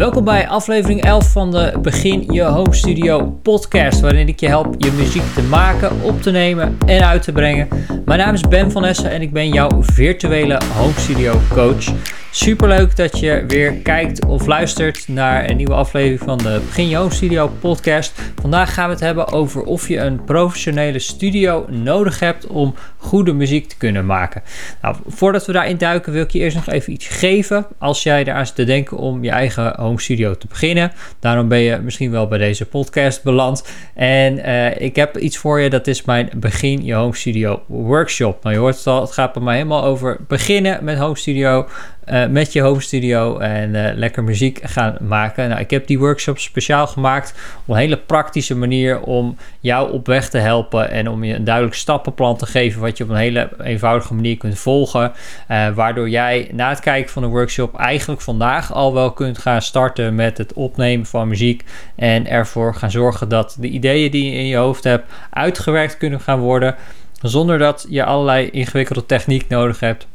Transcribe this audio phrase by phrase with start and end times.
[0.00, 4.74] Welkom bij aflevering 11 van de Begin Je Home Studio podcast, waarin ik je help
[4.78, 7.68] je muziek te maken, op te nemen en uit te brengen.
[8.04, 11.84] Mijn naam is Ben van Essen en ik ben jouw virtuele home studio coach.
[12.32, 16.88] Super leuk dat je weer kijkt of luistert naar een nieuwe aflevering van de Begin
[16.88, 18.20] Je Home Studio podcast.
[18.40, 23.32] Vandaag gaan we het hebben over of je een professionele studio nodig hebt om goede
[23.32, 24.42] muziek te kunnen maken.
[24.82, 28.24] Nou, voordat we daarin duiken wil ik je eerst nog even iets geven als jij
[28.24, 30.92] eraan zit te denken om je eigen home studio te beginnen.
[31.18, 33.64] Daarom ben je misschien wel bij deze podcast beland.
[33.94, 38.42] En uh, ik heb iets voor je, dat is mijn Begin Je Home Studio workshop.
[38.42, 41.66] Nou, je hoort het al, het gaat bij mij helemaal over beginnen met home studio.
[42.10, 45.48] Uh, met je home studio en uh, lekker muziek gaan maken.
[45.48, 47.34] Nou, ik heb die workshop speciaal gemaakt
[47.66, 51.44] op een hele praktische manier om jou op weg te helpen en om je een
[51.44, 55.12] duidelijk stappenplan te geven wat je op een hele eenvoudige manier kunt volgen.
[55.50, 59.62] Uh, waardoor jij na het kijken van de workshop eigenlijk vandaag al wel kunt gaan
[59.62, 61.64] starten met het opnemen van muziek
[61.96, 66.20] en ervoor gaan zorgen dat de ideeën die je in je hoofd hebt uitgewerkt kunnen
[66.20, 66.74] gaan worden
[67.22, 70.06] zonder dat je allerlei ingewikkelde techniek nodig hebt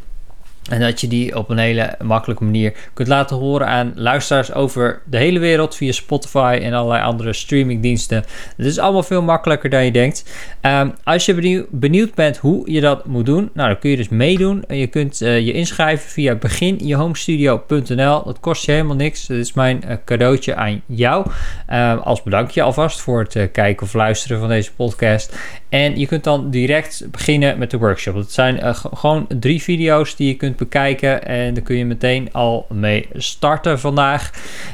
[0.69, 5.01] en dat je die op een hele makkelijke manier kunt laten horen aan luisteraars over
[5.05, 8.23] de hele wereld via Spotify en allerlei andere streamingdiensten.
[8.57, 10.25] Het is allemaal veel makkelijker dan je denkt.
[10.61, 14.09] Um, als je benieuwd bent hoe je dat moet doen, nou, dan kun je dus
[14.09, 14.63] meedoen.
[14.67, 18.23] Je kunt uh, je inschrijven via beginjehomestudio.nl.
[18.23, 19.27] Dat kost je helemaal niks.
[19.27, 21.25] Dat is mijn uh, cadeautje aan jou.
[21.73, 25.37] Um, als bedankje alvast voor het uh, kijken of luisteren van deze podcast.
[25.75, 28.15] En je kunt dan direct beginnen met de workshop.
[28.15, 31.25] Het zijn gewoon drie video's die je kunt bekijken.
[31.25, 34.31] En daar kun je meteen al mee starten vandaag.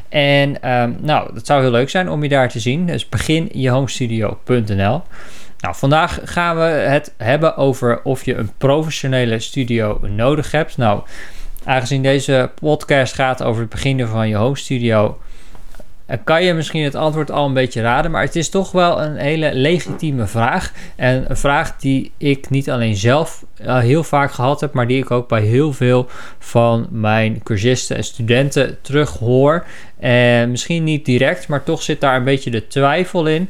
[0.09, 2.85] En um, nou, dat zou heel leuk zijn om je daar te zien.
[2.85, 5.01] Dus beginjehomestudio.nl.
[5.59, 10.77] Nou, vandaag gaan we het hebben over of je een professionele studio nodig hebt.
[10.77, 11.01] Nou,
[11.63, 15.17] aangezien deze podcast gaat over het beginnen van je home studio
[16.23, 18.11] kan je misschien het antwoord al een beetje raden.
[18.11, 20.73] Maar het is toch wel een hele legitieme vraag.
[20.95, 24.97] En een vraag die ik niet alleen zelf uh, heel vaak gehad heb, maar die
[24.97, 26.07] ik ook bij heel veel
[26.39, 29.65] van mijn cursisten en studenten terug hoor.
[29.99, 33.49] En misschien niet direct, maar toch zit daar een beetje de twijfel in.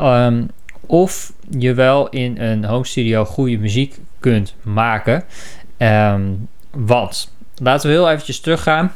[0.00, 0.50] Um,
[0.86, 5.24] of je wel in een home studio goede muziek kunt maken.
[5.78, 8.92] Um, want, laten we heel eventjes teruggaan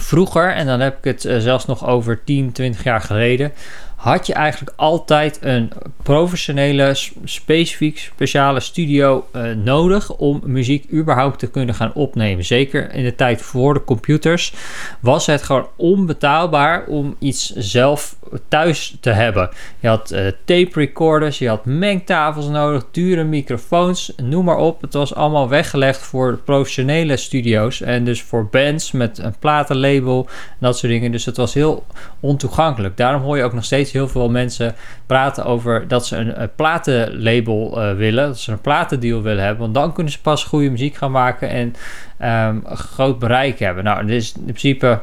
[0.00, 3.52] Vroeger, en dan heb ik het uh, zelfs nog over 10, 20 jaar geleden,
[3.98, 5.70] had je eigenlijk altijd een
[6.02, 12.44] professionele, specifiek speciale studio uh, nodig om muziek überhaupt te kunnen gaan opnemen.
[12.44, 14.52] Zeker in de tijd voor de computers
[15.00, 18.16] was het gewoon onbetaalbaar om iets zelf
[18.48, 19.50] thuis te hebben.
[19.80, 24.80] Je had uh, tape recorders, je had mengtafels nodig, dure microfoons, noem maar op.
[24.80, 30.56] Het was allemaal weggelegd voor professionele studio's en dus voor bands met een platenlabel en
[30.58, 31.12] dat soort dingen.
[31.12, 31.86] Dus het was heel
[32.20, 32.96] ontoegankelijk.
[32.96, 34.74] Daarom hoor je ook nog steeds heel veel mensen
[35.06, 39.74] praten over dat ze een, platenlabel uh, willen, dat ze een platendeal willen hebben, want
[39.74, 41.74] dan kunnen ze pas goede muziek gaan maken en
[42.18, 43.84] een groot bereik hebben.
[43.84, 45.00] Nou, dit is in principe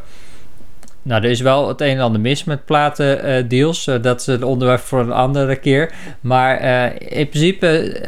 [1.06, 3.88] nou, er is wel het een en ander mis met platendeals.
[3.88, 5.92] Uh, dat is een onderwerp voor een andere keer.
[6.22, 8.02] Maar uh, in principe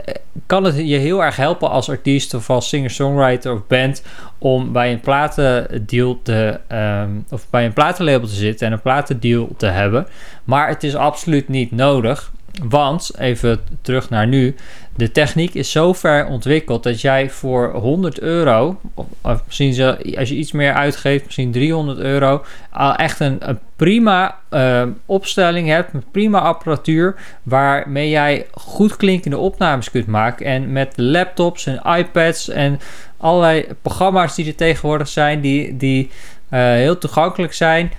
[0.46, 4.04] kan het je heel erg helpen als artiest of als singer-songwriter of band
[4.38, 9.50] om bij een platendeal te um, of bij een platenlabel te zitten en een platendeal
[9.58, 10.08] te hebben.
[10.44, 12.32] Maar het is absoluut niet nodig.
[12.64, 14.56] Want, even terug naar nu,
[14.96, 18.80] de techniek is zo ver ontwikkeld dat jij voor 100 euro,
[19.22, 23.40] of misschien als je iets meer uitgeeft, misschien 300 euro, al echt een,
[23.76, 30.46] prima uh, opstelling hebt, prima apparatuur, waarmee jij goed klinkende opnames kunt maken.
[30.46, 32.80] En met laptops en iPads en
[33.18, 36.10] allerlei programma's die er tegenwoordig zijn, die, die
[36.50, 37.92] heel toegankelijk zijn,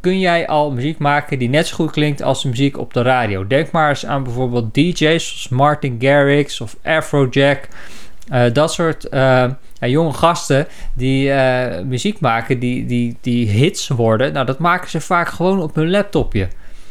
[0.00, 3.02] kun jij al muziek maken die net zo goed klinkt als de muziek op de
[3.02, 3.46] radio.
[3.46, 7.68] Denk maar eens aan bijvoorbeeld DJ's zoals Martin Garrix of Afrojack.
[8.32, 9.44] Uh, dat soort uh,
[9.80, 11.32] jonge gasten die
[11.84, 14.32] muziek maken, die, die, die hits worden.
[14.32, 16.48] Nou, dat maken ze vaak gewoon op hun laptopje.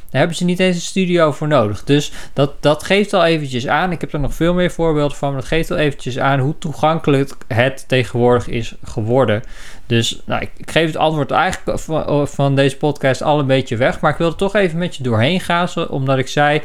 [0.10, 1.84] Daar hebben ze niet eens een studio voor nodig.
[1.84, 3.92] Dus dat, dat geeft al eventjes aan.
[3.92, 5.32] Ik heb er nog veel meer voorbeelden van.
[5.32, 9.44] Maar dat geeft al eventjes aan hoe toegankelijk het tegenwoordig is geworden.
[9.86, 13.78] Dus nou, ik, ik, geef het antwoord eigenlijk van, van, deze podcast al een beetje
[13.78, 14.00] weg.
[14.00, 15.68] Maar ik wilde toch even met je doorheen gaan.
[15.90, 16.62] Omdat ik zei.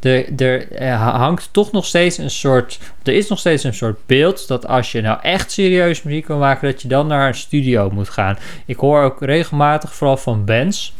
[0.00, 2.78] Er, er hangt toch nog steeds een soort.
[3.02, 4.48] Er is nog steeds een soort beeld.
[4.48, 6.70] Dat als je nou echt serieus muziek wil maken.
[6.70, 8.38] Dat je dan naar een studio moet gaan.
[8.66, 10.92] Ik hoor ook regelmatig, vooral van bands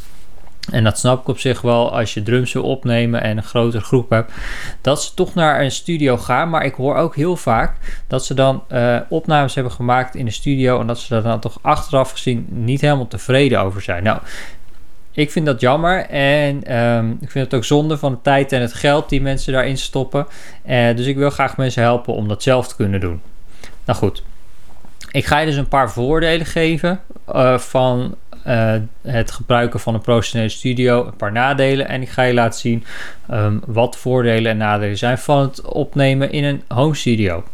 [0.70, 3.82] En dat snap ik op zich wel als je drums wil opnemen en een grotere
[3.82, 4.32] groep hebt.
[4.80, 6.50] Dat ze toch naar een studio gaan.
[6.50, 7.76] Maar ik hoor ook heel vaak
[8.06, 10.80] dat ze dan uh, opnames hebben gemaakt in de studio.
[10.80, 14.02] En dat ze daar dan toch achteraf gezien niet helemaal tevreden over zijn.
[14.02, 14.18] Nou,
[15.12, 16.06] ik vind dat jammer.
[16.06, 19.52] En um, ik vind het ook zonde van de tijd en het geld die mensen
[19.52, 20.26] daarin stoppen.
[20.68, 23.20] Uh, dus ik wil graag mensen helpen om dat zelf te kunnen doen.
[23.84, 24.22] Nou goed.
[25.10, 27.00] Ik ga je dus een paar voordelen geven
[27.34, 28.14] uh, van
[28.46, 31.88] uh, het gebruiken van een professionele studio, een paar nadelen.
[31.88, 32.84] En ik ga je laten zien
[33.30, 37.44] um, wat voordelen en nadelen zijn van het opnemen in een home studio.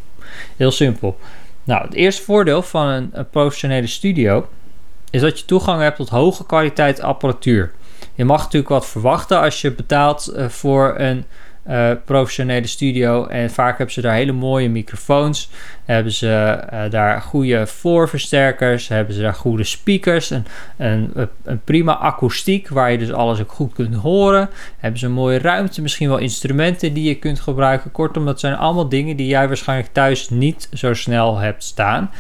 [0.56, 1.18] Heel simpel.
[1.64, 4.48] Nou, het eerste voordeel van een, professionele studio
[5.10, 7.72] is dat je toegang hebt tot hoge kwaliteit apparatuur.
[8.14, 11.24] Je mag natuurlijk wat verwachten als je betaalt uh, voor een
[11.68, 13.26] uh, professionele studio.
[13.26, 15.50] En vaak hebben ze daar hele mooie microfoons.
[15.84, 18.88] Hebben ze uh, daar goede voorversterkers.
[18.88, 20.30] Hebben ze daar goede speakers.
[20.30, 20.46] Een,
[20.76, 21.12] een,
[21.44, 24.50] een, prima akoestiek waar je dus alles ook goed kunt horen.
[24.78, 25.82] Hebben ze een mooie ruimte.
[25.82, 27.92] Misschien wel instrumenten die je kunt gebruiken.
[27.92, 32.10] Kortom, dat zijn allemaal dingen die jij waarschijnlijk thuis niet zo snel hebt staan.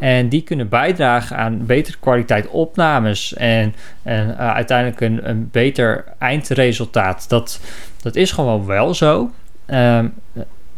[0.00, 3.34] En die kunnen bijdragen aan betere kwaliteit opnames.
[3.34, 7.28] En, en uh, uiteindelijk een, een beter eindresultaat.
[7.28, 7.60] Dat
[8.02, 9.30] dat is gewoon wel zo.
[9.66, 10.14] Um,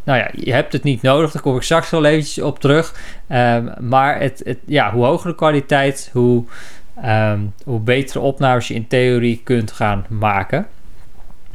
[0.05, 2.95] nou ja, je hebt het niet nodig, daar kom ik straks wel eventjes op terug.
[3.29, 6.45] Um, maar het, het, ja, hoe hoger de kwaliteit, hoe,
[7.05, 10.67] um, hoe betere opnames je in theorie kunt gaan maken.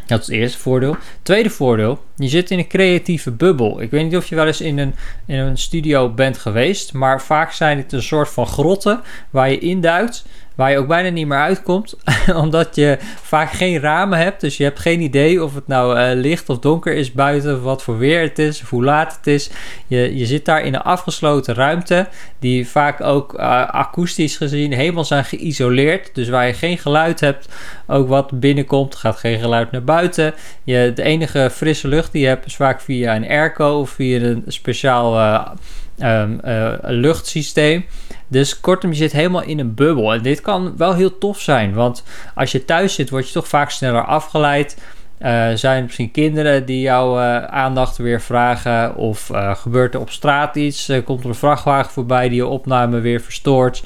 [0.05, 0.95] Dat is het eerste voordeel.
[1.21, 3.81] Tweede voordeel, je zit in een creatieve bubbel.
[3.81, 4.95] Ik weet niet of je wel eens in een,
[5.25, 9.59] in een studio bent geweest, maar vaak zijn het een soort van grotten waar je
[9.59, 10.25] induikt
[10.55, 11.95] waar je ook bijna niet meer uitkomt,
[12.43, 14.41] omdat je vaak geen ramen hebt.
[14.41, 17.83] Dus je hebt geen idee of het nou uh, licht of donker is buiten, wat
[17.83, 19.49] voor weer het is, hoe laat het is.
[19.87, 22.07] Je, je zit daar in een afgesloten ruimte,
[22.39, 26.15] die vaak ook uh, akoestisch gezien helemaal zijn geïsoleerd.
[26.15, 27.49] Dus waar je geen geluid hebt,
[27.87, 30.33] ook wat binnenkomt, gaat geen geluid naar buiten.
[30.63, 34.43] Je, de enige frisse lucht die je hebt vaak via een airco of via een
[34.47, 36.39] speciaal uh, um,
[36.81, 37.85] luchtsysteem.
[38.27, 40.13] Dus kortom, je zit helemaal in een bubbel.
[40.13, 42.03] En dit kan wel heel tof zijn, want
[42.35, 44.77] als je thuis zit, word je toch vaak sneller afgeleid.
[45.19, 48.95] Uh, zijn er misschien kinderen die jouw aandacht weer vragen?
[48.95, 50.91] Of gebeurt er op straat iets?
[51.05, 53.83] komt er een vrachtwagen voorbij die je opname weer verstoort?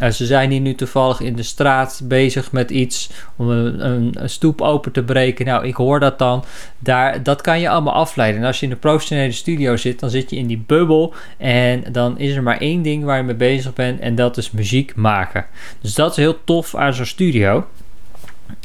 [0.00, 4.14] Uh, ze zijn hier nu toevallig in de straat bezig met iets om een, een,
[4.18, 5.46] een, stoep open te breken.
[5.46, 6.44] Nou, ik hoor dat dan.
[6.78, 8.40] Daar, dat kan je allemaal afleiden.
[8.40, 11.14] En als je in de professionele studio zit, dan zit je in die bubbel.
[11.36, 14.00] En dan is er maar één ding waar je mee bezig bent.
[14.00, 15.46] En dat is muziek maken.
[15.80, 17.66] Dus dat is heel tof aan zo'n studio.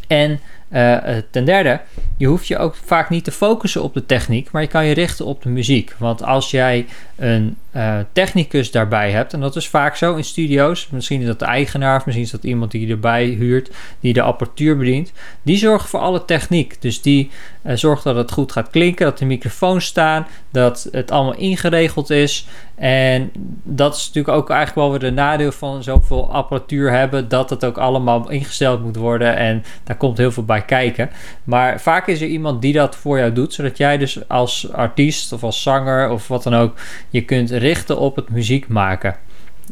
[0.07, 0.39] En
[0.69, 0.97] uh,
[1.31, 1.81] ten derde,
[2.17, 4.93] je hoeft je ook vaak niet te focussen op de techniek, maar je kan je
[4.93, 5.95] richten op de muziek.
[5.97, 6.85] Want als jij
[7.15, 11.39] een uh, technicus daarbij hebt, en dat is vaak zo in studio's, misschien is dat
[11.39, 13.69] de eigenaar, of misschien is dat iemand die erbij huurt,
[13.99, 16.81] die de apparatuur bedient, die zorgt voor alle techniek.
[16.81, 17.31] Dus die
[17.63, 22.09] uh, zorgt dat het goed gaat klinken, dat de microfoons staan, dat het allemaal ingeregeld
[22.09, 22.47] is.
[22.75, 23.31] En
[23.63, 27.65] dat is natuurlijk ook eigenlijk wel weer de nadeel van zoveel apparatuur hebben, dat het
[27.65, 31.09] ook allemaal ingesteld moet worden en daar komt heel veel bij kijken.
[31.43, 35.31] Maar vaak is er iemand die dat voor jou doet, zodat jij dus als artiest
[35.31, 36.77] of als zanger of wat dan ook,
[37.09, 39.15] je kunt richten op het muziek maken.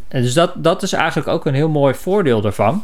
[0.08, 2.84] En dus dat, dat is eigenlijk ook een heel mooi voordeel daarvan.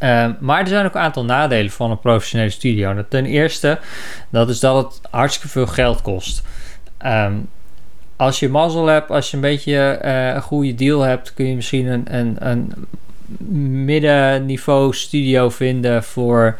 [0.00, 3.04] Uh, maar er zijn ook een aantal nadelen van een professionele studio.
[3.08, 3.78] Ten eerste,
[4.28, 6.42] dat is dat het hartstikke veel geld kost.
[7.06, 7.48] Um,
[8.16, 11.54] als je mazzel hebt, als je een beetje uh, een goede deal hebt, kun je
[11.54, 12.72] misschien een, een, een
[13.84, 16.58] middenniveau studio vinden voor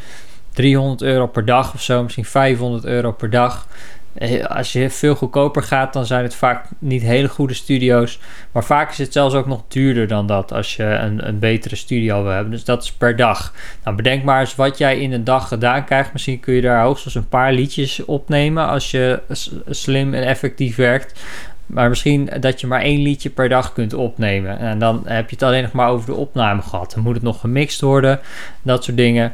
[0.56, 3.66] 300 euro per dag of zo, misschien 500 euro per dag.
[4.14, 8.18] Eh, als je veel goedkoper gaat, dan zijn het vaak niet hele goede studio's.
[8.52, 11.76] Maar vaak is het zelfs ook nog duurder dan dat als je een, een betere
[11.76, 12.50] studio wil hebben.
[12.50, 13.52] Dus dat is per dag.
[13.84, 16.12] Nou, bedenk maar eens wat jij in een dag gedaan krijgt.
[16.12, 19.20] Misschien kun je daar hoogstens een paar liedjes opnemen als je
[19.68, 21.20] slim en effectief werkt.
[21.66, 24.58] Maar misschien dat je maar één liedje per dag kunt opnemen.
[24.58, 26.92] En dan heb je het alleen nog maar over de opname gehad.
[26.94, 28.20] Dan moet het nog gemixt worden,
[28.62, 29.32] dat soort dingen.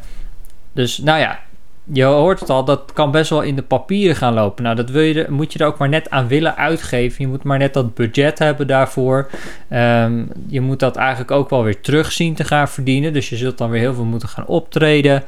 [0.72, 1.40] Dus nou ja,
[1.84, 4.64] je hoort het al, dat kan best wel in de papieren gaan lopen.
[4.64, 7.16] Nou, dat wil je, moet je er ook maar net aan willen uitgeven.
[7.24, 9.30] Je moet maar net dat budget hebben daarvoor.
[9.70, 13.12] Um, je moet dat eigenlijk ook wel weer terugzien te gaan verdienen.
[13.12, 15.22] Dus je zult dan weer heel veel moeten gaan optreden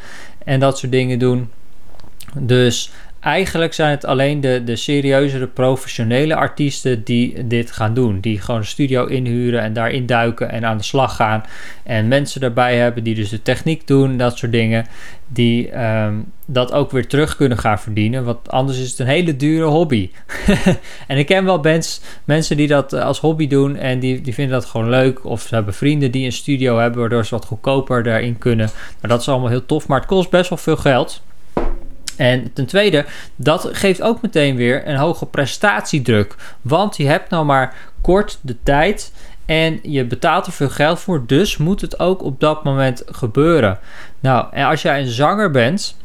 [0.44, 1.50] en dat soort dingen doen.
[2.38, 2.90] Dus
[3.24, 8.20] eigenlijk zijn het alleen de, de serieuzere professionele artiesten die dit gaan doen.
[8.20, 11.44] Die gewoon een studio inhuren en daarin duiken en aan de slag gaan.
[11.82, 14.86] En mensen daarbij hebben die dus de techniek doen, dat soort dingen.
[15.28, 16.14] Die ehm,
[16.46, 18.24] dat ook weer terug kunnen gaan verdienen.
[18.24, 20.10] Want anders is het een hele dure hobby.
[21.08, 21.64] en ik ken wel
[22.24, 25.24] mensen die dat als hobby doen en die, die vinden dat gewoon leuk.
[25.24, 28.70] Of ze hebben vrienden die een studio hebben, waardoor ze wat goedkoper daarin kunnen.
[29.00, 29.86] Maar dat is allemaal heel tof.
[29.88, 31.22] Maar het kost best wel veel geld.
[32.16, 33.04] En ten tweede,
[33.37, 36.35] dat geeft ook meteen weer een hoge prestatiedruk.
[36.62, 39.12] Want je hebt nou maar kort de tijd
[39.47, 41.26] en je betaalt er veel geld voor.
[41.26, 43.78] Dus moet het ook op dat moment gebeuren.
[44.21, 45.97] Nou, en als jij een zanger bent,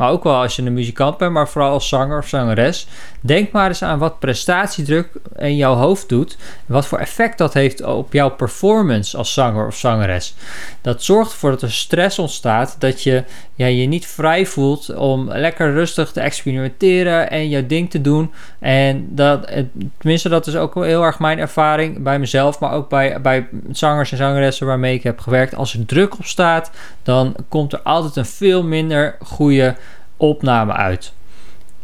[0.00, 2.86] maar ook wel als je een muzikant bent, maar vooral als zanger of zangeres.
[3.20, 6.36] Denk maar eens aan wat prestatiedruk in jouw hoofd doet.
[6.66, 10.34] Wat voor effect dat heeft op jouw performance als zanger of zangeres.
[10.80, 12.76] Dat zorgt ervoor dat er stress ontstaat.
[12.78, 13.24] Dat je
[13.60, 18.32] ja, je niet vrij voelt om lekker rustig te experimenteren en jouw ding te doen.
[18.58, 19.52] En dat,
[19.98, 24.10] tenminste, dat is ook heel erg mijn ervaring bij mezelf, maar ook bij, bij zangers
[24.12, 25.54] en zangeressen waarmee ik heb gewerkt.
[25.54, 26.70] Als er druk op staat,
[27.02, 29.76] dan komt er altijd een veel minder goede
[30.16, 31.12] opname uit.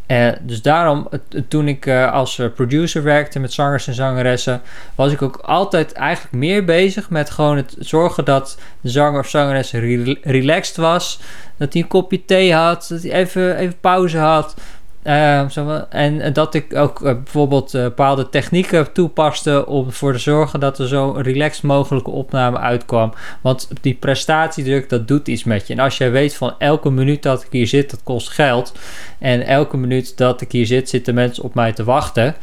[0.07, 1.09] Uh, dus daarom,
[1.49, 4.63] toen ik uh, als eh, producer werkte met zangers en zangeressen,
[4.95, 9.29] was ik ook altijd eigenlijk meer bezig met gewoon het zorgen dat de zanger of
[9.29, 9.73] zangeres
[10.23, 11.21] relaxed was.
[11.57, 14.55] Dat hij een kopje thee had, dat hij even, even pauze had.
[15.51, 20.61] Zo, en dat ik ook uh, bijvoorbeeld uh, bepaalde technieken toepaste om ervoor te zorgen
[20.61, 23.13] dat er zo relaxed mogelijke opname uitkwam.
[23.41, 25.73] Want die prestatiedruk, dat doet iets met je.
[25.75, 28.79] En als jij weet van elke minuut dat ik hier zit, dat kost geld.
[29.19, 32.35] En elke minuut dat ik hier zit, zitten mensen op mij te wachten.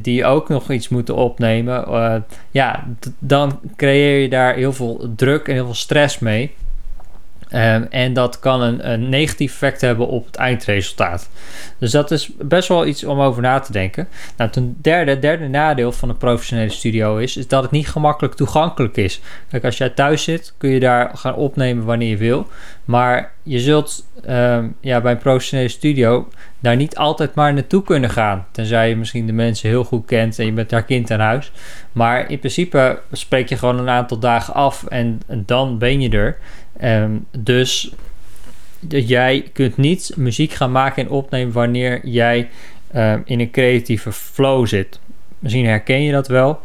[0.00, 2.24] die ook nog iets moeten opnemen.
[2.50, 2.84] ja,
[3.18, 6.54] dan creëer je daar heel veel druk en heel veel stress mee.
[7.90, 11.28] En dat kan een, een, negatief effect hebben op het eindresultaat.
[11.78, 14.08] Dus dat is best wel iets om over na te denken.
[14.36, 18.34] Nou, ten derde, derde nadeel van een professionele studio is, is dat het niet gemakkelijk
[18.34, 19.20] toegankelijk is.
[19.50, 22.46] Kijk, als jij thuis zit, kun je daar gaan opnemen wanneer je wil.
[22.84, 26.28] Maar je zult um, ja, bij een professionele studio
[26.60, 28.46] daar niet altijd maar naartoe kunnen gaan.
[28.50, 31.52] Tenzij je misschien de mensen heel goed kent en je bent daar kind aan huis.
[31.92, 36.38] Maar in principe spreek je gewoon een aantal dagen af en dan ben je er.
[36.84, 37.92] Um, dus
[38.88, 42.50] jij kunt niet muziek gaan maken en opnemen wanneer jij
[42.96, 44.98] um, in een creatieve flow zit.
[45.38, 46.60] Misschien herken je dat wel.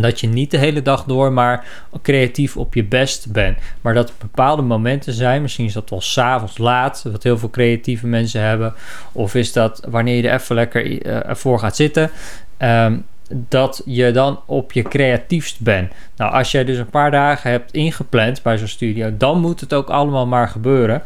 [0.00, 1.64] Dat je niet de hele dag door maar
[2.02, 3.58] creatief op je best bent.
[3.80, 5.42] Maar dat er bepaalde momenten zijn.
[5.42, 7.04] Misschien is dat wel s'avonds laat.
[7.12, 8.74] Wat heel veel creatieve mensen hebben.
[9.12, 12.10] Of is dat wanneer je er even lekker uh, voor gaat zitten.
[12.58, 15.92] Um, dat je dan op je creatiefst bent.
[16.16, 19.74] Nou, als jij dus een paar dagen hebt ingepland bij zo'n studio, dan moet het
[19.74, 21.02] ook allemaal maar gebeuren.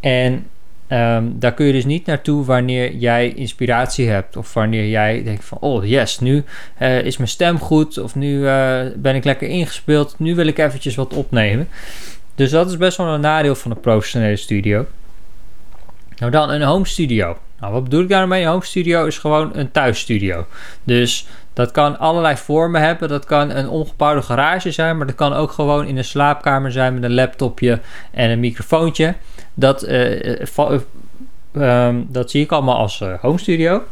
[0.00, 0.46] En
[0.88, 4.36] um, daar kun je dus niet naartoe wanneer jij inspiratie hebt.
[4.36, 6.44] Of wanneer jij denkt van, oh yes, nu
[6.78, 7.98] uh, is mijn stem goed.
[7.98, 10.14] Of nu uh, ben ik lekker ingespeeld.
[10.18, 11.68] Nu wil ik eventjes wat opnemen.
[12.34, 14.86] Dus dat is best wel een nadeel van een professionele studio.
[16.16, 17.38] Nou dan een home studio.
[17.60, 18.42] Nou, wat bedoel ik daarmee?
[18.42, 20.46] Een home studio is gewoon een thuisstudio.
[20.84, 23.08] Dus dat kan allerlei vormen hebben.
[23.08, 26.94] Dat kan een ongebouwde garage zijn, maar dat kan ook gewoon in een slaapkamer zijn
[26.94, 27.80] met een laptopje
[28.10, 29.14] en een microfoontje.
[29.54, 30.46] Dat, uh,
[31.52, 33.82] uh, dat zie ik allemaal als home studio.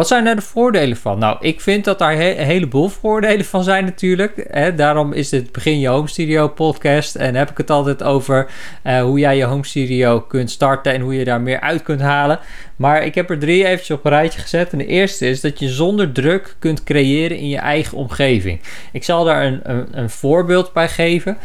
[0.00, 1.18] Wat zijn daar de voordelen van?
[1.18, 4.48] Nou, ik vind dat daar een heleboel voordelen van zijn natuurlijk.
[4.76, 7.14] Daarom is dit Begin Je Home Studio podcast.
[7.14, 8.50] En heb ik het altijd over
[8.84, 12.00] uh, hoe jij je home studio kunt starten en hoe je daar meer uit kunt
[12.00, 12.38] halen.
[12.76, 14.72] Maar ik heb er drie eventjes op een rijtje gezet.
[14.72, 18.60] En de eerste is dat je zonder druk kunt creëren in je eigen omgeving.
[18.92, 19.60] Ik zal daar een,
[19.92, 21.38] een, voorbeeld bij geven.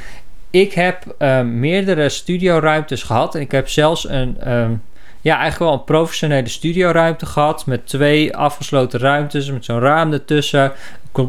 [0.49, 3.35] Ik heb uh, meerdere studioruimtes gehad.
[3.35, 4.53] En ik heb zelfs een...
[4.53, 4.81] Um,
[5.25, 7.65] ja, eigenlijk wel een professionele studioruimte gehad.
[7.65, 9.51] Met twee afgesloten ruimtes.
[9.51, 10.71] Met zo'n raam ertussen.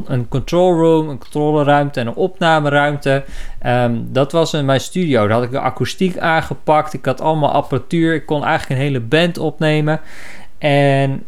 [0.07, 3.25] Een control room, een controleruimte en een opnameruimte.
[3.67, 5.27] Um, dat was in mijn studio.
[5.27, 6.93] Daar had ik de akoestiek aangepakt.
[6.93, 8.15] Ik had allemaal apparatuur.
[8.15, 10.01] Ik kon eigenlijk een hele band opnemen.
[10.59, 11.25] En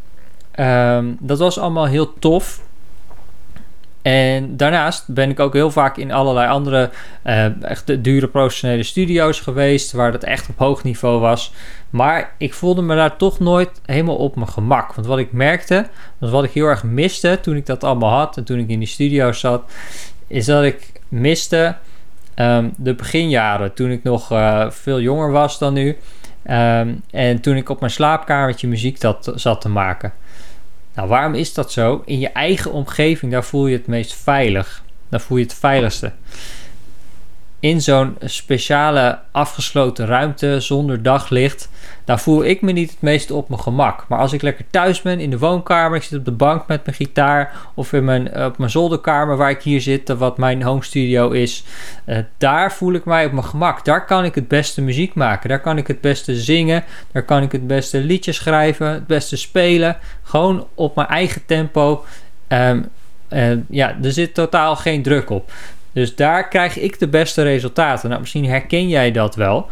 [0.60, 2.60] um, dat was allemaal heel tof.
[4.08, 6.90] En daarnaast ben ik ook heel vaak in allerlei andere
[7.26, 11.52] uh, echt dure professionele studio's geweest, waar dat echt op hoog niveau was.
[11.90, 14.92] Maar ik voelde me daar toch nooit helemaal op mijn gemak.
[14.92, 15.86] Want wat ik merkte,
[16.18, 18.88] wat ik heel erg miste toen ik dat allemaal had en toen ik in die
[18.88, 19.62] studio zat,
[20.26, 21.76] is dat ik miste
[22.36, 23.74] um, de beginjaren.
[23.74, 25.96] Toen ik nog uh, veel jonger was dan nu.
[26.50, 30.12] Um, en toen ik op mijn slaapkamertje muziek dat, zat te maken.
[30.98, 32.02] Nou, waarom is dat zo?
[32.04, 34.82] In je eigen omgeving, daar voel je het meest veilig.
[35.08, 36.12] Daar voel je het veiligste.
[37.60, 41.68] In zo'n speciale afgesloten ruimte zonder daglicht,
[42.04, 44.04] daar voel ik me niet het meest op mijn gemak.
[44.08, 46.84] Maar als ik lekker thuis ben in de woonkamer, ik zit op de bank met
[46.84, 50.84] mijn gitaar of in mijn, op mijn zolderkamer waar ik hier zit, wat mijn home
[50.84, 51.64] studio is,
[52.06, 53.84] uh, daar voel ik mij op mijn gemak.
[53.84, 57.42] Daar kan ik het beste muziek maken, daar kan ik het beste zingen, daar kan
[57.42, 62.04] ik het beste liedjes schrijven, het beste spelen, gewoon op mijn eigen tempo.
[62.48, 62.88] Um,
[63.68, 65.50] ja, er zit totaal geen druk op.
[65.92, 68.08] Dus daar krijg ik de beste resultaten.
[68.08, 69.66] Nou, misschien herken jij dat wel.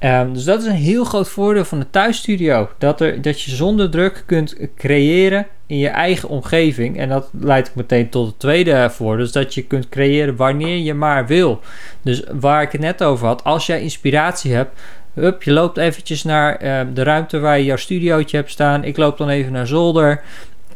[0.00, 2.68] Um, dus dat is een heel groot voordeel van de thuisstudio.
[2.78, 6.98] Dat, er, dat je zonder druk kunt creëren in je eigen omgeving.
[6.98, 9.24] En dat leidt meteen tot het tweede voordeel.
[9.24, 11.60] Dus dat je kunt creëren wanneer je maar wil.
[12.02, 13.44] Dus waar ik het net over had.
[13.44, 14.80] Als jij inspiratie hebt.
[15.14, 18.84] Hup, je loopt eventjes naar uh, de ruimte waar je jouw studiootje hebt staan.
[18.84, 20.22] Ik loop dan even naar zolder.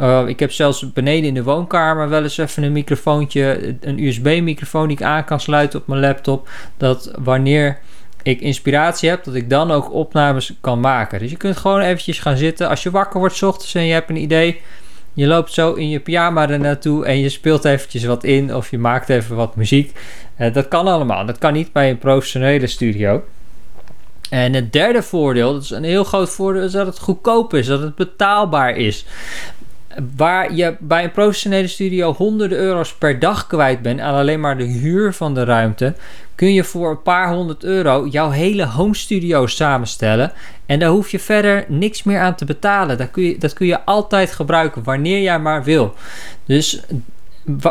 [0.01, 4.89] Uh, ik heb zelfs beneden in de woonkamer wel eens even een microfoontje, een USB-microfoon
[4.89, 6.49] die ik aan kan sluiten op mijn laptop.
[6.77, 7.79] Dat wanneer
[8.23, 11.19] ik inspiratie heb, dat ik dan ook opnames kan maken.
[11.19, 12.69] Dus je kunt gewoon eventjes gaan zitten.
[12.69, 14.61] Als je wakker wordt s ochtends en je hebt een idee,
[15.13, 18.71] je loopt zo in je pyjama er naartoe en je speelt eventjes wat in of
[18.71, 19.93] je maakt even wat muziek.
[20.39, 21.27] Uh, dat kan allemaal.
[21.27, 23.25] Dat kan niet bij een professionele studio.
[24.31, 27.67] En het derde voordeel, dat is een heel groot voordeel, is dat het goedkoop is,
[27.67, 29.07] dat het betaalbaar is
[30.17, 34.59] waar je bij een professionele studio honderden euro's per dag kwijt bent aan alleen maar
[34.59, 35.95] de huur van de ruimte,
[36.35, 40.33] kun je voor een paar honderd euro jouw hele home studio samenstellen.
[40.67, 42.99] En daar hoef je verder niks meer aan te betalen.
[42.99, 45.95] Dat kun je, dat kun je altijd gebruiken wanneer jij maar wil.
[46.45, 46.83] Dus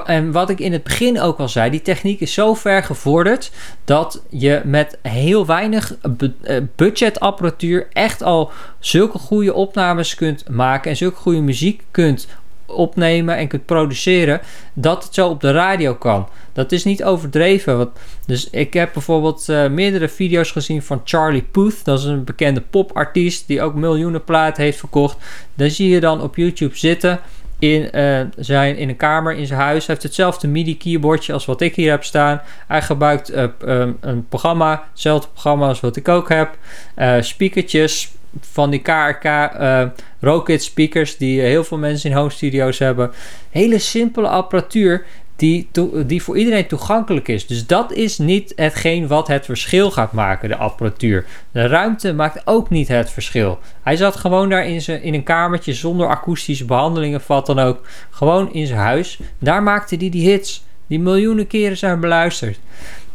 [0.06, 3.52] en wat ik in het begin ook al zei, die techniek is zo ver gevorderd
[3.86, 5.96] dat je met heel weinig
[6.42, 12.28] eh, budgetapparatuur echt al zulke goede opnames kunt maken en zulke goede muziek kunt
[12.66, 14.42] opnemen en kunt produceren,
[14.74, 16.28] dat het zo op de radio kan.
[16.54, 17.78] Dat is niet overdreven.
[17.78, 17.90] Want,
[18.26, 21.86] dus ik heb bijvoorbeeld uh, meerdere video's gezien van Charlie Puth.
[21.86, 25.18] Dat is een bekende popartiest die ook miljoenen platen heeft verkocht.
[25.54, 27.20] Daar zie je dan op YouTube zitten
[27.62, 29.86] in, uh, zijn, in een kamer in zijn huis.
[29.86, 32.42] Hij heeft hetzelfde MIDI-keyboardje als wat ik hier heb staan.
[32.68, 36.58] Hij gebruikt uh, um, een programma, hetzelfde programma als wat ik ook heb.
[36.98, 39.84] Uh, speakertjes van die KRK uh,
[40.20, 43.12] Rocket speakers die heel veel mensen in home studio's hebben.
[43.50, 45.06] Hele simpele apparatuur
[45.42, 45.70] die,
[46.06, 47.48] die voor iedereen toegankelijk is.
[47.48, 51.26] Dus dat is niet hetgeen wat het verschil gaat maken, de apparatuur.
[51.52, 53.60] De ruimte maakt ook niet het verschil.
[53.84, 57.60] Hij zat gewoon daar in, zijn, in een kamertje zonder akoestische behandelingen of wat dan
[57.60, 57.88] ook.
[58.10, 59.20] Gewoon in zijn huis.
[59.40, 60.64] Daar maakte hij die hits.
[60.88, 62.60] Die miljoenen keren zijn beluisterd.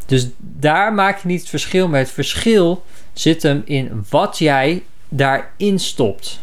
[0.06, 2.02] Dus daar maak je niet het verschil mee.
[2.02, 6.40] Het verschil zit hem in wat jij daarin stopt.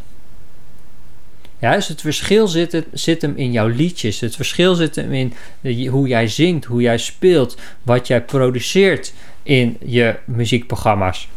[1.64, 4.20] Ja, dus het verschil zit, het, zit hem in jouw liedjes.
[4.20, 5.34] Het verschil zit hem in
[5.88, 11.30] hoe jij zingt, hoe jij speelt, wat jij produceert in je muziekprogramma's.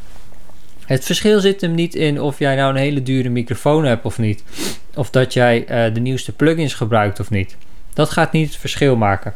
[0.87, 4.19] Het verschil zit hem niet in of jij nou een hele dure microfoon hebt of
[4.19, 4.45] niet.
[4.95, 7.57] Of dat jij uh, de nieuwste plugins gebruikt of niet.
[7.93, 9.35] Dat gaat niet het verschil maken.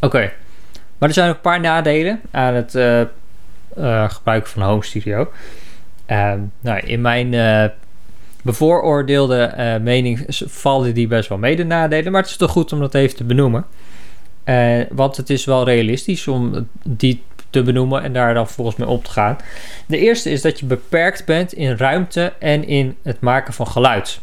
[0.00, 0.32] Oké,
[0.98, 3.00] maar er zijn ook een paar nadelen aan het uh,
[3.78, 5.32] uh, gebruiken van Home Studio.
[6.06, 7.34] Ehm, nou, in mijn
[8.42, 12.12] bevooroordeelde uh, mening vallen die best wel mee de nadelen.
[12.12, 13.66] Maar het is toch goed om dat even te benoemen.
[14.44, 18.86] Uh, want het is wel realistisch om die te benoemen en daar dan volgens mij
[18.86, 19.36] op te gaan.
[19.86, 24.20] De eerste is dat je beperkt bent in ruimte en in het maken van geluid.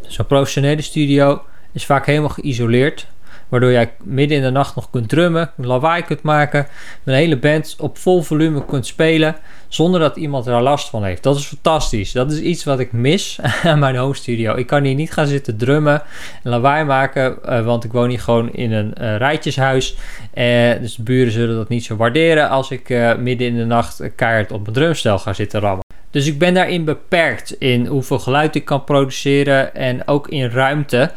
[0.00, 3.06] Zo'n professionele studio is vaak helemaal geïsoleerd.
[3.52, 6.66] Waardoor jij midden in de nacht nog kunt drummen, lawaai kunt maken,
[7.04, 9.36] een hele band op vol volume kunt spelen,
[9.68, 11.22] zonder dat iemand er last van heeft.
[11.22, 12.12] Dat is fantastisch.
[12.12, 14.56] Dat is iets wat ik mis aan mijn home studio.
[14.56, 16.02] Ik kan hier niet gaan zitten drummen
[16.42, 19.96] en lawaai maken, uh, want ik woon hier gewoon in een uh, rijtjeshuis.
[20.34, 22.88] Uh, dus de buren zullen dat niet zo waarderen als ik
[23.18, 25.84] midden in de nacht keihard op mijn drumstel ga zitten rammen.
[26.10, 31.10] Dus ik ben daarin beperkt in hoeveel geluid ik kan produceren en ook in ruimte.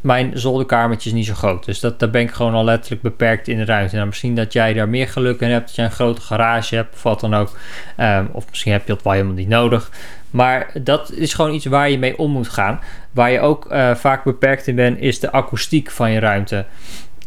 [0.00, 1.64] Mijn zolderkamertje is niet zo groot.
[1.64, 3.94] Dus dat, daar ben ik gewoon al letterlijk beperkt in de ruimte.
[3.94, 5.66] Nou, misschien dat jij daar meer geluk in hebt.
[5.66, 7.58] Dat je een grote garage hebt of wat dan ook.
[8.00, 9.90] Um, of misschien heb je dat wel helemaal niet nodig.
[10.30, 12.80] Maar dat is gewoon iets waar je mee om moet gaan.
[13.10, 16.64] Waar je ook uh, vaak beperkt in bent, is de akoestiek van je ruimte.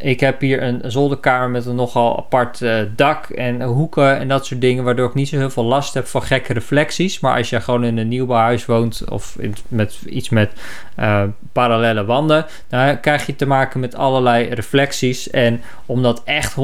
[0.04, 4.46] Ik heb hier een zolderkamer met een nogal apart uh, dak en hoeken en dat
[4.46, 7.20] soort dingen, waardoor ik niet zo heel veel last heb van gekke reflecties.
[7.20, 10.52] Maar als je gewoon in een nieuwbouwhuis woont of in, met iets met
[11.00, 15.30] uh, parallele wanden, dan krijg je te maken met allerlei reflecties.
[15.30, 16.58] En om dat echt 100%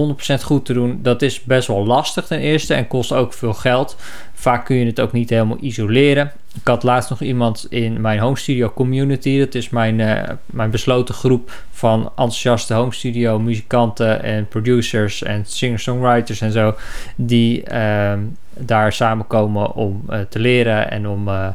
[0.43, 3.97] goed te doen, dat is best wel lastig ten eerste en kost ook veel geld.
[4.39, 6.31] Vaak kun je het ook niet helemaal isoleren.
[6.55, 9.39] Ik had laatst nog iemand in mijn home studio community.
[9.39, 15.45] Dat is mijn, uh, mijn besloten groep van enthousiaste home studio muzikanten en producers en
[15.45, 16.75] singer-songwriters en zo.
[17.15, 18.13] Die uh,
[18.59, 21.47] daar samenkomen om uh, te leren en om uh,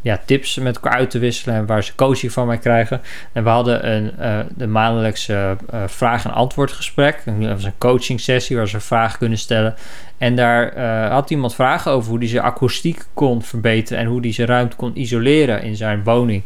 [0.00, 3.00] ja, tips met elkaar uit te wisselen en waar ze coaching van mij krijgen.
[3.32, 4.12] En we hadden een
[4.56, 5.56] de maandelijkse
[5.86, 7.22] vraag- en antwoord gesprek.
[7.24, 9.74] Dat was een coaching sessie waar ze vragen kunnen stellen.
[10.18, 10.80] En daar
[11.10, 14.76] had iemand vragen over hoe hij zijn akoestiek kon verbeteren en hoe hij zijn ruimte
[14.76, 16.42] kon isoleren in zijn woning.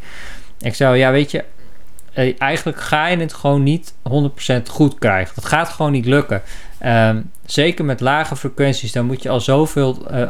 [0.59, 1.45] Ik zei, ja, weet je,
[2.39, 3.95] eigenlijk ga je het gewoon niet
[4.51, 5.35] 100% goed krijgen.
[5.35, 6.43] Dat gaat gewoon niet lukken.
[6.85, 10.29] Um, zeker met lage frequenties, dan moet je al zoveel uh,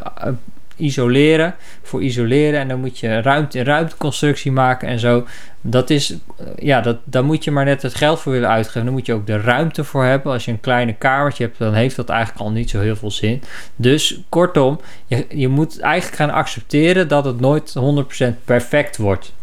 [0.76, 2.60] isoleren voor isoleren.
[2.60, 5.26] En dan moet je ruimte, ruimteconstructie maken en zo.
[5.60, 6.18] Dat is, uh,
[6.56, 8.84] ja, dat, daar moet je maar net het geld voor willen uitgeven.
[8.84, 10.32] Dan moet je ook de ruimte voor hebben.
[10.32, 13.10] Als je een kleine kamertje hebt, dan heeft dat eigenlijk al niet zo heel veel
[13.10, 13.42] zin.
[13.76, 17.74] Dus kortom, je, je moet eigenlijk gaan accepteren dat het nooit
[18.22, 19.34] 100% perfect wordt.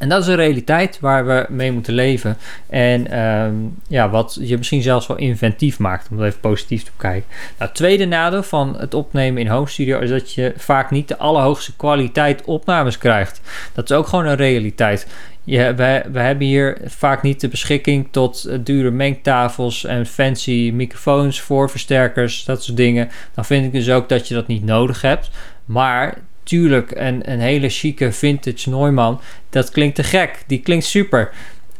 [0.00, 2.36] En dat is een realiteit waar we mee moeten leven.
[2.68, 6.90] En um, ja, wat je misschien zelfs wel inventief maakt, om er even positief te
[6.96, 7.28] kijken.
[7.30, 11.08] Nou, het tweede nadeel van het opnemen in home studio is dat je vaak niet
[11.08, 13.40] de allerhoogste kwaliteit opnames krijgt.
[13.72, 15.06] Dat is ook gewoon een realiteit.
[15.44, 22.44] We, we hebben hier vaak niet de beschikking tot dure mengtafels en fancy microfoons, voorversterkers,
[22.44, 23.08] dat soort dingen.
[23.34, 25.30] Dan vind ik dus ook dat je dat niet nodig hebt.
[25.64, 30.44] Maar tuurlijk, een, een hele chique vintage Neumann, dat klinkt te gek.
[30.46, 31.30] Die klinkt super.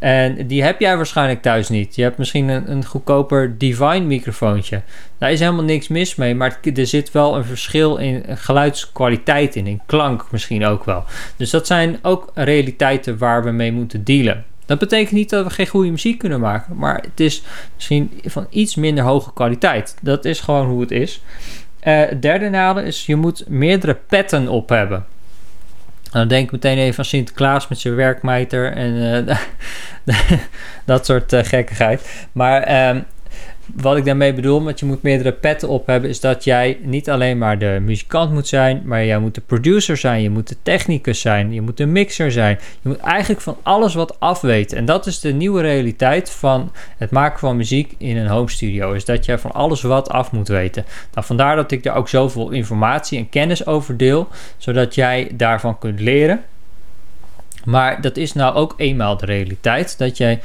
[0.00, 1.94] En die heb jij waarschijnlijk thuis niet.
[1.94, 4.82] Je hebt misschien een, een goedkoper Divine microfoontje.
[5.18, 9.66] Daar is helemaal niks mis mee, maar er zit wel een verschil in geluidskwaliteit in,
[9.66, 11.04] in klank misschien ook wel.
[11.36, 14.44] Dus dat zijn ook realiteiten waar we mee moeten dealen.
[14.66, 17.42] Dat betekent niet dat we geen goede muziek kunnen maken, maar het is
[17.74, 19.96] misschien van iets minder hoge kwaliteit.
[20.02, 21.22] Dat is gewoon hoe het is.
[21.80, 25.06] Het derde nadeel is, je moet meerdere petten op hebben.
[26.10, 29.28] Dan denk ik meteen even aan Sinterklaas met zijn werkmeter en
[30.04, 30.16] uh,
[30.84, 32.26] dat soort uh, gekkigheid.
[32.32, 33.02] Maar uh,
[33.76, 37.10] wat ik daarmee bedoel met je moet meerdere petten op hebben, is dat jij niet
[37.10, 40.56] alleen maar de muzikant moet zijn, maar jij moet de producer zijn, je moet de
[40.62, 42.58] technicus zijn, je moet de mixer zijn.
[42.82, 44.76] Je moet eigenlijk van alles wat afweten.
[44.76, 48.92] En dat is de nieuwe realiteit van het maken van muziek in een home studio,
[48.92, 50.84] is dat jij van alles wat af moet weten.
[51.14, 55.78] Nou, vandaar dat ik daar ook zoveel informatie en kennis over deel, zodat jij daarvan
[55.78, 56.42] kunt leren.
[57.64, 59.98] Maar dat is nou ook eenmaal de realiteit.
[59.98, 60.40] Dat jij,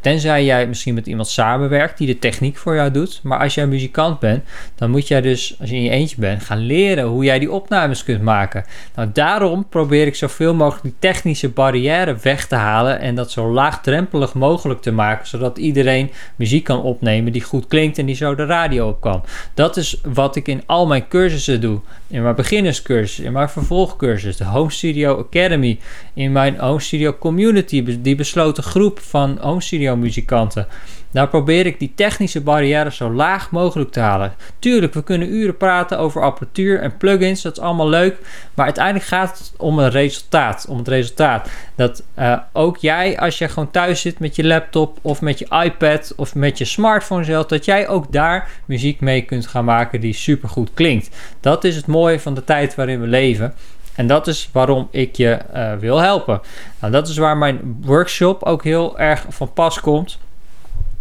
[0.00, 3.20] tenzij jij misschien met iemand samenwerkt die de techniek voor jou doet.
[3.22, 6.42] Maar als jij muzikant bent, dan moet jij dus, als je in je eentje bent,
[6.42, 8.64] gaan leren hoe jij die opnames kunt maken.
[8.94, 13.00] Nou, daarom probeer ik zoveel mogelijk die technische barrière weg te halen.
[13.00, 15.26] En dat zo laagdrempelig mogelijk te maken.
[15.26, 19.24] Zodat iedereen muziek kan opnemen die goed klinkt en die zo de radio op kan.
[19.54, 21.80] Dat is wat ik in al mijn cursussen doe.
[22.06, 25.78] In mijn beginnerscursus, in mijn vervolgcursus, de Home Studio Academy,
[26.14, 30.66] in mijn Home Studio Community, die besloten groep van Home Studio muzikanten.
[31.14, 34.34] Daar probeer ik die technische barrières zo laag mogelijk te halen.
[34.58, 38.16] Tuurlijk, we kunnen uren praten over apparatuur en plugins, dat is allemaal leuk.
[38.54, 40.66] Maar uiteindelijk gaat het om een resultaat.
[40.68, 41.50] Om het resultaat.
[41.74, 45.46] Dat uh, ook jij, als je gewoon thuis zit met je laptop of met je
[45.64, 50.00] iPad of met je smartphone zelf, dat jij ook daar muziek mee kunt gaan maken
[50.00, 51.16] die super goed klinkt.
[51.40, 53.54] Dat is het mooie van de tijd waarin we leven.
[53.94, 56.40] En dat is waarom ik je uh, wil helpen.
[56.80, 60.18] Nou, dat is waar mijn workshop ook heel erg van pas komt.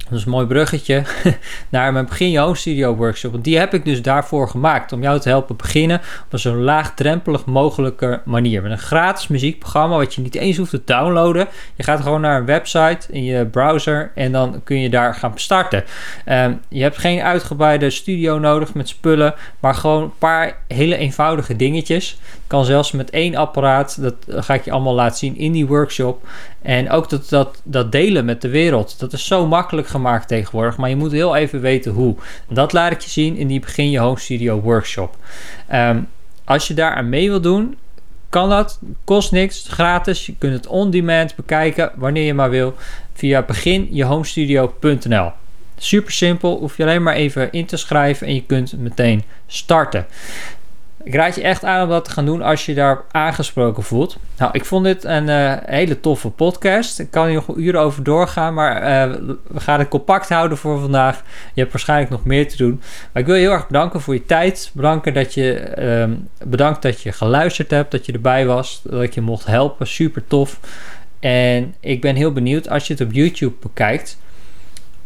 [0.10, 1.04] Dat is een mooi bruggetje
[1.70, 3.44] naar mijn Begin Je Home Studio workshop.
[3.44, 4.92] Die heb ik dus daarvoor gemaakt.
[4.92, 8.62] Om jou te helpen beginnen op een zo laagdrempelig mogelijke manier.
[8.62, 11.48] Met een gratis muziekprogramma wat je niet eens hoeft te downloaden.
[11.76, 15.32] Je gaat gewoon naar een website in je browser en dan kun je daar gaan
[15.36, 15.84] starten.
[16.30, 19.34] Um, je hebt geen uitgebreide studio nodig met spullen.
[19.60, 22.18] Maar gewoon een paar hele eenvoudige dingetjes.
[22.54, 24.02] Kan zelfs met één apparaat.
[24.02, 26.28] Dat ga ik je allemaal laten zien in die workshop.
[26.62, 29.00] En ook dat, dat, dat delen met de wereld.
[29.00, 30.78] Dat is zo makkelijk gemaakt tegenwoordig.
[30.78, 32.16] Maar je moet heel even weten hoe.
[32.50, 35.16] Dat laat ik je zien in die Begin Je Home Studio workshop.
[35.74, 36.08] Um,
[36.44, 37.78] als je daar aan mee wil doen,
[38.30, 38.80] kan dat.
[39.04, 40.26] Kost niks, gratis.
[40.26, 42.74] Je kunt het on demand bekijken wanneer je maar wil.
[43.14, 45.32] Via beginjehomestudio.nl
[45.78, 50.06] Super simpel, hoef je alleen maar even in te schrijven en je kunt meteen starten.
[51.04, 54.18] Ik raad je echt aan om dat te gaan doen als je daar aangesproken voelt.
[54.38, 57.00] Nou, ik vond dit een uh, hele toffe podcast.
[57.00, 59.16] Ik kan hier nog uren over doorgaan, maar uh,
[59.48, 61.24] we gaan het compact houden voor vandaag.
[61.54, 62.82] Je hebt waarschijnlijk nog meer te doen.
[63.12, 64.72] Maar ik wil je heel erg bedanken voor je tijd.
[64.74, 65.76] Bedanken dat je,
[66.10, 69.88] uh, bedankt dat je geluisterd hebt, dat je erbij was, dat je mocht helpen.
[69.88, 70.60] Super tof.
[71.20, 74.18] En ik ben heel benieuwd als je het op YouTube bekijkt.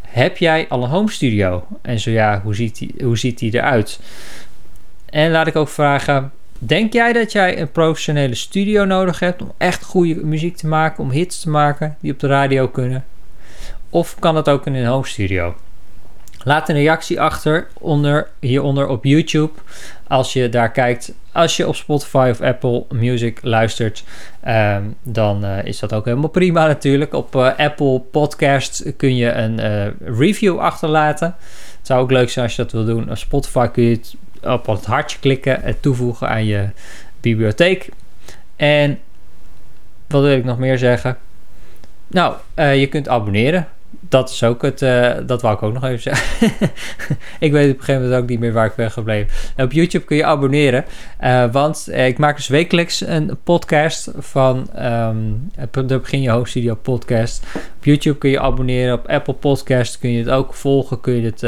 [0.01, 1.67] Heb jij al een home studio?
[1.81, 3.99] En zo ja, hoe ziet die, hoe ziet die eruit?
[5.09, 9.51] En laat ik ook vragen: denk jij dat jij een professionele studio nodig hebt om
[9.57, 13.05] echt goede muziek te maken, om hits te maken die op de radio kunnen?
[13.89, 15.55] Of kan dat ook in een home studio?
[16.43, 19.53] Laat een reactie achter onder, hieronder op YouTube.
[20.07, 24.03] Als je daar kijkt, als je op Spotify of Apple Music luistert,
[24.39, 27.13] ehm, dan uh, is dat ook helemaal prima natuurlijk.
[27.13, 31.35] Op uh, Apple Podcast kun je een uh, review achterlaten.
[31.77, 33.09] Het zou ook leuk zijn als je dat wil doen.
[33.09, 36.69] Op Spotify kun je het op het hartje klikken en toevoegen aan je
[37.21, 37.89] bibliotheek.
[38.55, 38.99] En
[40.07, 41.17] wat wil ik nog meer zeggen?
[42.07, 43.67] Nou, je kunt abonneren
[44.09, 46.51] dat is ook het, uh, dat wou ik ook nog even zeggen.
[47.39, 49.29] ik weet op een gegeven moment ook niet meer waar ik ben gebleven.
[49.57, 50.85] op YouTube kun je abonneren,
[51.23, 55.51] uh, want uh, ik maak dus wekelijks een podcast van um,
[55.87, 57.45] de Begin Je Hoofd Studio podcast.
[57.77, 61.25] Op YouTube kun je abonneren, op Apple Podcast kun je het ook volgen, kun je,
[61.25, 61.39] het,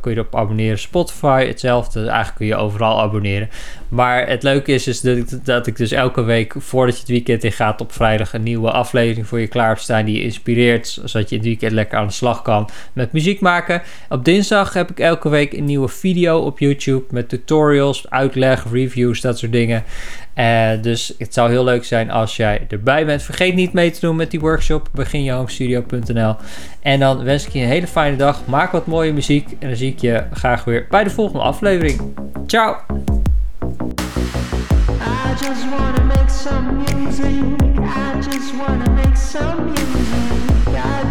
[0.00, 0.78] kun je erop abonneren.
[0.78, 3.48] Spotify hetzelfde, eigenlijk kun je overal abonneren.
[3.88, 7.10] Maar het leuke is, is dat, ik, dat ik dus elke week voordat je het
[7.10, 10.22] weekend in gaat op vrijdag een nieuwe aflevering voor je klaar heb staan die je
[10.22, 13.82] inspireert, zodat je het weekend lekker aan de slag kan met muziek maken.
[14.08, 19.20] Op dinsdag heb ik elke week een nieuwe video op YouTube met tutorials, uitleg, reviews,
[19.20, 19.84] dat soort dingen.
[20.38, 23.22] Uh, dus het zou heel leuk zijn als jij erbij bent.
[23.22, 24.88] Vergeet niet mee te doen met die workshop.
[24.92, 26.36] Beginjehomestudio.nl
[26.82, 28.46] En dan wens ik je een hele fijne dag.
[28.46, 29.50] Maak wat mooie muziek.
[29.58, 32.00] En dan zie ik je graag weer bij de volgende aflevering.
[32.46, 32.76] Ciao!
[35.00, 35.66] I just
[36.06, 37.44] make some music.
[37.80, 40.37] I just make some music.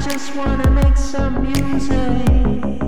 [0.08, 2.87] I just wanna make some music.